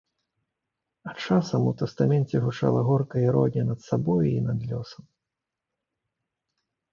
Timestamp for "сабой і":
3.89-4.41